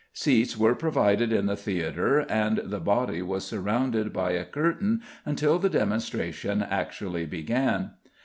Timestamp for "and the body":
2.21-3.21